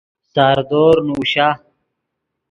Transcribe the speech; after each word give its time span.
ساردور 0.33 0.95
نوشا 1.07 1.47